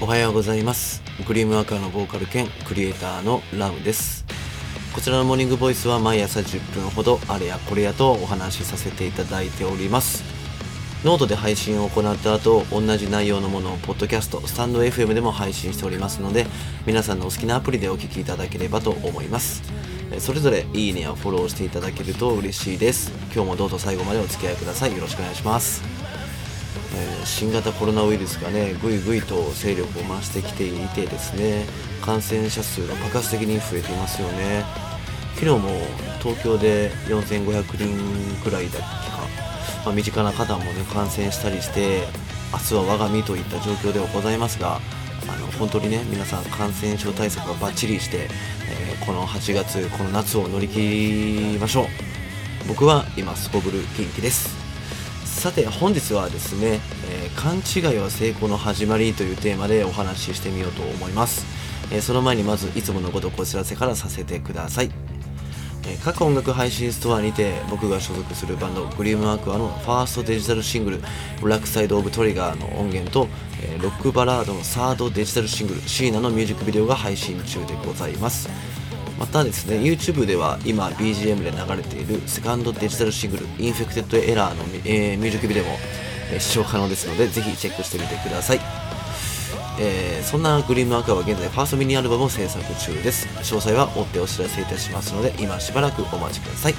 [0.00, 1.02] おはようございます。
[1.26, 4.24] グリームワーカーのボーカル兼クリエイターのラムです。
[4.94, 10.22] こちらのモーニングボイスは毎朝10分ほどあれやこれやとお話しさせていただいております。
[11.04, 16.46] ノートで配信を行った後同じ内容のものをポッドキャストスタンド FM でも配信しておりますので
[16.86, 19.64] 皆さんのお好きなアプリでお聴きいただければと思います。
[20.20, 23.10] それぞれいいねやフォローしていただけると嬉しいです。
[23.34, 24.94] 今日もどうぞ最後までお付き合いください。
[24.94, 26.07] よろしくお願いします。
[26.94, 31.66] えー、新型コロナウイルスがねぐいぐいと勢力を増してきていてですね
[32.02, 34.64] 感染者数が爆発的に増えていますよね。
[35.34, 35.68] 昨日も
[36.20, 39.18] 東京で4500人くらいだっけか、
[39.84, 42.08] まあ、身近な方もね感染したりして
[42.52, 44.80] 明日は我が身といった状況ではございますが
[45.28, 48.28] あの本当にね皆さん感染症対策をバッチリして、
[48.68, 51.86] えー、この8月この夏を乗り切りましょう。
[52.66, 54.67] 僕は今すこぶる元気です。
[55.38, 61.46] さて本日はですね、えー、勘違いは成功の始まりというテーマでお話ししてみようと思います、
[61.92, 64.90] えー、その前にまずいつものごとくお知らせからさせてください、
[65.86, 70.98] えー、各音楽配信ストアにて僕が所属するバンドグリームアークアのファーストデジタルシングル
[71.40, 73.28] ブラックサイドオブトリガーの音源と、
[73.62, 78.48] えロックバラードのサードデジタルシングルシーナのミュージックビデオが配信中でございます。
[79.18, 85.76] またですね YouTube では今 BGM で流れているセカンドデジタルシングル「インフェクテッドエラーの」えー、ミュージックビデオも、
[86.32, 88.60] えー、視聴可能ですのでぜひチェックしてみてください、
[89.80, 93.26] えー、そんなグリームワーカーは現在ファーストミニアルバムを制作中です。
[93.38, 96.74] 詳細は追ってお知らせいたしますので今しばらくお待ちください。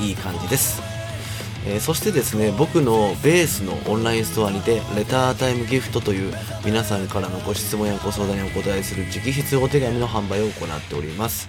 [0.00, 0.91] いい感じです
[1.66, 6.32] えー、そしてですね僕のベースのオンラインストアにてレタータイムギフトという
[6.64, 11.48] 皆さんからのご質問やご相談にお答えする直筆お手紙の販売を行っております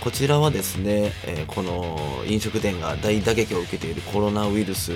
[0.00, 4.92] こちらはですね、えー、この飲食店が大打撃を受けているコロナウイルス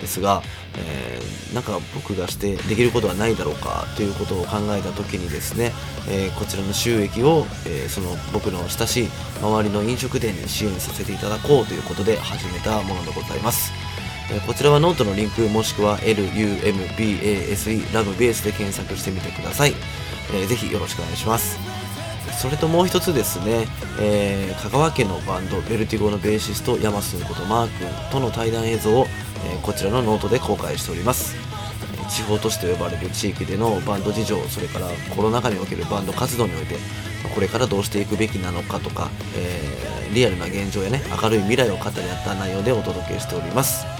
[0.00, 0.42] ですが、
[0.76, 5.72] えー、なんか僕がしてできることはないだろうかということを考えた時にですね、
[6.10, 9.08] えー、こちらの収益を、えその僕の親しい
[9.40, 13.72] 周りの飲食店に支援させていただこうということで始めたものでございます。
[14.46, 19.74] こちらはノートのリンクもしくは LUMBASE ラムベースで検索してみてください、
[20.32, 21.58] えー、ぜひよろしくお願いします。
[22.40, 23.66] それともう一つですね、
[24.00, 29.06] えー、香川県のバンドベルティゴのベーシストヤマスンことマー君との対談映像を、
[29.46, 31.36] えー、こちらのノートで公開しております。
[32.08, 36.76] 地方都市と呼ばれる地域でのバンド事情それからコロナ禍におけるバンド活動において
[37.34, 43.93] これからどうしていくべきなのかとか、えー、リアルな現状やね明るい未来を語り合った内容でお届けしております。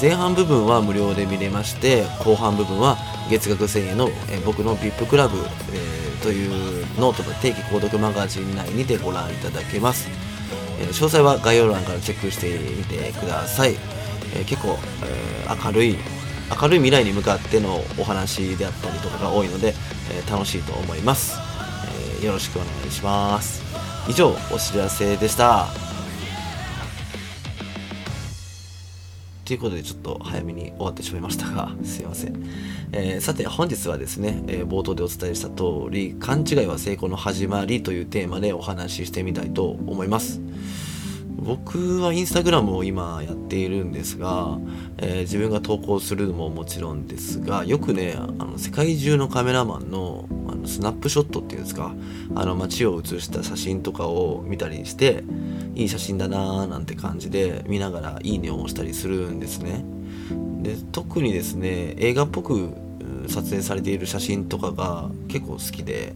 [0.00, 2.96] 前半部分は無料で見れまして後半部分は
[3.30, 5.36] 月額1000円の、え僕の VIP クラブ、
[5.72, 10.08] え、というノートの定期購読マガジン内にてご覧いただけます、
[10.80, 13.76] え、詳細は概要欄からチェックしてみてください、
[14.34, 15.96] え、結構、え明るい
[16.60, 19.74] 明るい未来に向かってのお話であったりとかが多いので、
[20.10, 21.38] え楽しいと思います、
[22.20, 23.62] えよろしくお願いします。
[24.08, 25.85] 以上お知らせでした。
[29.46, 32.34] ということでちょっと早めに終わってしまいましたが、すいません。
[32.90, 40.40] えー、さて本日はですね、えー、冒頭でお伝えした通り、勘違いは成功の始まりというテーマでお話ししてみたいと思います。
[41.38, 44.58] 僕はインスタグラムを今やっているんですが、
[44.98, 51.94] えー、自分が投稿するのももちろんですがよくねあの世界中のカメラマンのあのスナップショットっていうんですか
[52.34, 55.24] あの街を写した写真とかを見たりして
[55.74, 59.84] いい写真だなーなんて感じで見ながらいいねを押したりするんですね。
[60.62, 62.72] で特にですね映画っぽく
[63.28, 66.14] 撮影されている写真とかが結構好きで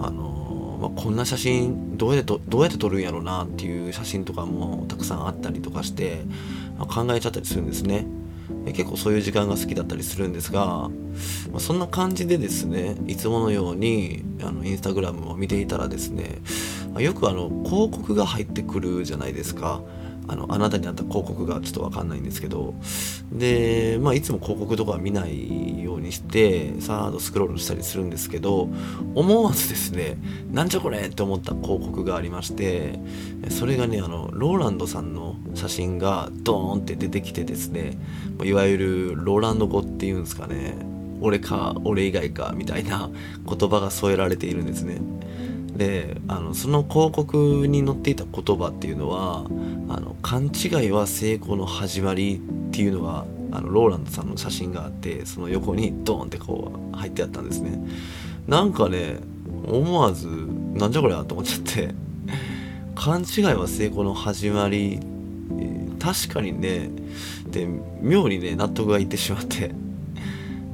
[0.00, 6.22] あのまあ、こんな写真どうやってどうやって撮るんやろうなっていう写真とかもたくさんあったりとかして、
[6.78, 8.06] まあ、考えちゃったりするんですね。
[8.66, 10.88] 結構そういう時間が好きだったりするんですが、
[11.50, 16.38] まあ、そんな感じでですねいつものようにあのインスタグラムを見ていたらですね
[16.98, 19.82] よくあの広告が入ってくるじゃないですか。
[20.28, 22.74] あのあなたにあった広告がちょっとわかんないんですけど
[23.32, 28.68] で、まあ、いつも広告とかは見ないようにしてさーっとスクロールしたりするんですけど
[29.14, 30.18] 思わずですね
[30.50, 32.98] なんじゃこれって思った広告がありまして
[33.50, 37.98] それがねあのローランドさんの写真がドーンって出てきてですね
[38.42, 40.74] いわゆるローランド語っていうんですかね
[41.20, 43.10] 俺か俺以外かみたいな
[43.46, 45.00] 言葉が添えられているんですね。
[45.76, 49.44] であのその広告に載っていた言葉っていうのは
[49.88, 57.78] あの勘違いは成功の始まりっていうのがあのローランドさんの写真があってその横にドーンってこう入ってあったんですね。
[58.46, 59.18] なんかね
[59.66, 60.28] 思わず
[60.74, 61.94] なんじゃこりゃと思っちゃって
[62.94, 65.00] 勘違いは成功の始まり
[65.98, 66.90] 確かにね
[67.50, 67.68] で
[68.00, 69.74] 妙にね納得がいってしまって。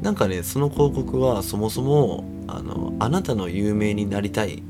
[0.02, 4.62] なんかねその広告はそもそもあのあなたの有名になりたい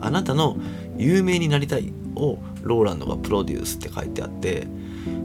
[0.00, 0.56] あなたの
[0.96, 4.66] 有名になりたいをローランドがプロデュースって書いてあって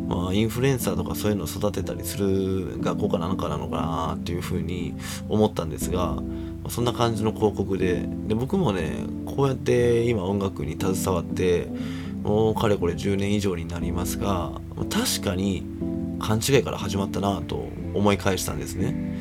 [0.08, 4.96] まあ、インフルエンサーとかそういうのを育てたりする学校かなんかなのかなっていうふうに
[5.28, 6.18] 思ったんですが
[6.70, 11.68] そんな感じの広告でで僕もねこうやって今音楽に携わって
[12.24, 14.54] もうかれこれ10年以上になりますが
[14.90, 15.66] 確かに
[16.20, 19.18] 勘違いから始まったなと思い返したんですね。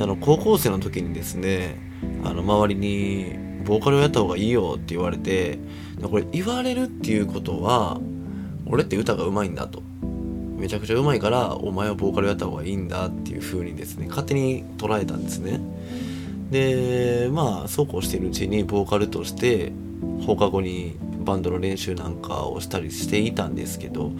[0.00, 1.76] あの高校生の時にですね
[2.22, 5.58] あの周りにボーカルをやった方がいいよって言われて
[6.02, 8.00] これ言われるっていうことは
[8.64, 9.82] 俺って歌がうまいんだと。
[10.56, 15.60] めちゃくちゃうまいからお前はボーカルやった方がいいんだっていう風にですね勝手に捉えたんですね。
[16.50, 19.72] でまあそうこうしてるうちにボーカルとして
[20.26, 24.12] 放課後にバンドの練習なんかをしたりしていたんですけど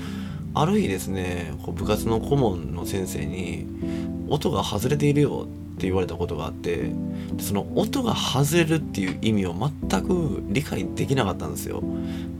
[0.55, 3.67] ある日ですね部活の顧問の先生に
[4.29, 5.49] 「音が外れているよ」
[5.79, 6.91] って言われたことがあって
[7.39, 11.83] その音が外れるっていう意味を全く理解できなかったんですよ。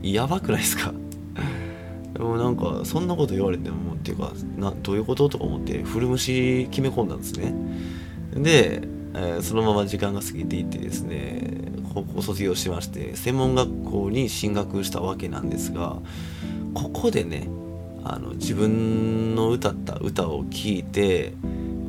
[0.03, 0.93] やばくないですか？
[2.13, 7.53] でもなんかそんなこと言われてもっていうかなどういうこととか思って古虫決め込んだんですね。
[8.33, 8.81] で、
[9.13, 15.97] えー、そのまま時間が過ぎていってですね高校卒業しまして専門学校に進学したわけなんですが
[16.73, 17.47] ここでね
[18.03, 21.33] あの自分の歌った歌を聴いて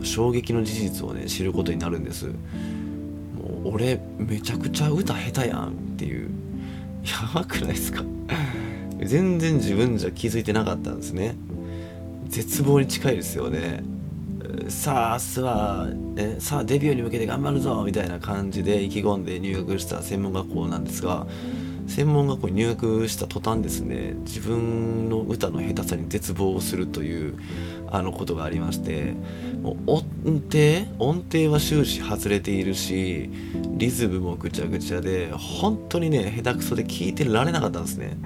[0.04, 2.26] 衝撃の事実をね知ることになるんです。
[2.26, 2.32] も
[3.64, 6.30] う俺めちゃくちゃ歌下手やんっていう。
[7.02, 8.04] やばくないですか？
[9.02, 11.34] 全然自分じゃ気づいてなかったんですね。
[12.28, 13.82] 絶望に近いですよね。
[14.68, 21.26] さあ明日はえさあデビューに向けて頑張るぞみたいな感じで意気込んで入学した専門学校なんですが
[21.90, 27.38] 専門学校に入学した途端ですね自分の歌の下手さに絶望するという
[27.90, 29.14] あのことがありまして
[29.60, 30.04] もう音
[30.40, 33.28] 程音程は終始外れているし
[33.72, 38.16] リズムもぐちゃぐちゃで本当にね下手くそで聴いてられなかったんですね。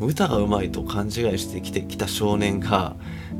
[0.00, 2.94] 歌がうまいと勘違いしてきてきた少年が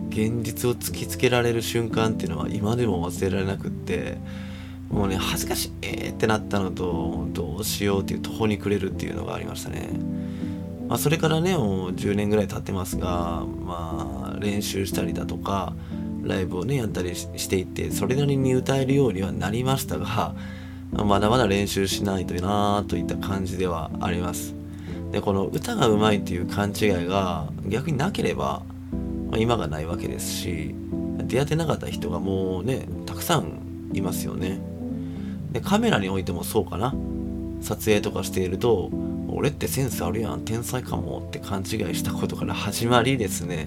[0.09, 4.19] 現実を突きつけられる瞬間っていうのは今でも忘れられなくって
[4.91, 9.91] もうね恥ずかしいってなったのとどうしようっていう途方に暮れるっていうのがありましたね、
[10.89, 15.75] まあ、それからねもう10年ぐらい経ってますがまあ練習したりだとか
[16.23, 20.35] ライブをねやったりしていってそれなりに歌えるようにはなりましたが
[20.93, 24.55] まだまだ練習しないといなといった感じではあります。
[25.13, 28.63] でこの歌がうまいっていう勘違いが逆になければ、
[29.31, 30.75] まあ、今がないわけですし
[31.19, 34.61] 出会ってなかった人がもうねたくさんいますよね。
[35.59, 36.95] でカメラにおいてもそうかな。
[37.61, 38.91] 撮影とかしていると
[39.29, 41.67] 俺ってセンスあるやん天才かもって勘違い
[41.97, 43.67] したことから始まりですね。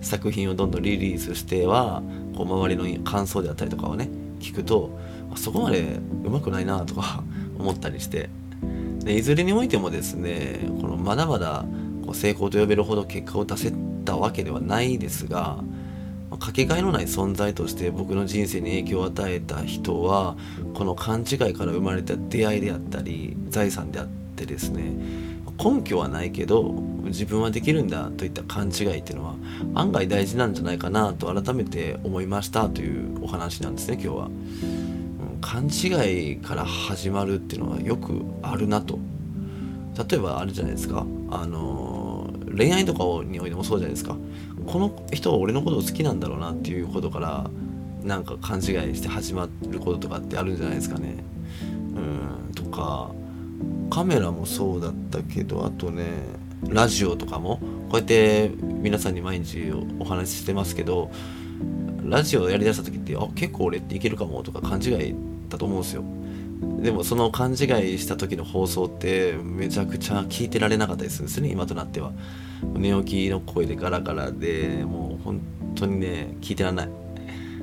[0.00, 2.02] 作品をどんどんリリースしては
[2.34, 4.08] こう周りの感想であったりとかをね
[4.40, 4.90] 聞くと
[5.36, 7.22] そこまでうまくないなとか
[7.58, 8.30] 思ったりして。
[9.04, 11.64] でいずれにおいてもですねこのまだまだ
[12.04, 13.72] こう成功と呼べるほど結果を出せ
[14.04, 15.62] たわけではないですが
[16.38, 20.36] かけがえのない存在として僕の人生に影響を与えた人は
[20.74, 24.06] この勘違いから生まれた出会いであったり財産であっ
[24.36, 24.92] てですね
[25.62, 26.72] 根拠はないけど
[27.04, 29.34] 自分はできるんだといった勘違いっていうのは
[29.74, 34.30] 案外大事なんじゃないかなと改めて思いましたというお話なんですね今日は。
[35.40, 38.98] 勘違いから始まるっていうのはよくあるなと。
[40.08, 41.06] 例えばあるじゃないですか。
[41.30, 44.16] あの恋愛とかにおいてもそうじゃないですか。
[44.68, 47.50] この人は俺のことを好きなんだろうなっていうことから
[48.02, 51.16] なんか勘違いして始まることとかってあるんじゃないですかね。
[51.96, 53.10] うんとか
[53.90, 56.04] カメラもそうだったけどあとね
[56.68, 57.56] ラジオとかも
[57.88, 61.10] こうやって皆さんに毎日お話ししてますけど
[62.04, 65.14] ラジオやりだした時ってあ結構俺っていけるかもとか勘違い
[65.48, 66.04] だと思うんですよ。
[66.60, 67.56] でもその勘違い
[67.98, 72.12] した時の放送ってめちゃくちゃ聞いてられなかったりするんですね今となっては。
[72.74, 75.40] 寝起きの声でガラガラでもう本
[75.76, 76.88] 当にね聞いてらんない。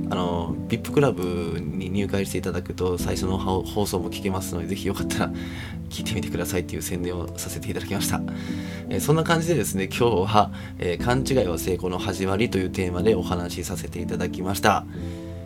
[0.09, 5.31] あの VIP クラブに入会していただくと最初の放送も聞けますのでぜひよかったら
[5.89, 8.21] 聞いてみてくださいっていう宣伝をさせていただきました、
[8.89, 14.85] えー、そんな感じでですね今日は、えー、勘違いは成功の始まりというテーマでお話しさせていただきました。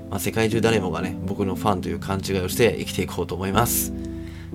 [0.09, 3.93] まあ、世界中誰もがね、僕のファンという勘違いをして生きていこうと思います。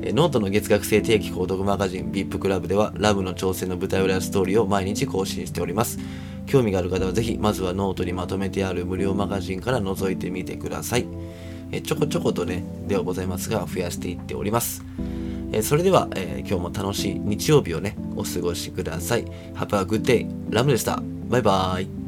[0.02, 5.98] えノートの月額制定期購読マガジン VIP クラブではラムの挑戦の舞台裏ストーリーを毎日更新しております。
[6.46, 11.06] 興味がある方はぜひまずはノートにまとめてある無料マガジンから覗いてみてください。
[11.72, 14.84] えちょこちょことね、ではございますが増やしていっております。
[15.52, 19.24] えそれでは、えー、今日も楽しい日曜日をね、お過ごしください。
[19.54, 20.28] Have a good day.
[20.50, 21.02] ラムでした。
[21.28, 22.03] バイバーイ。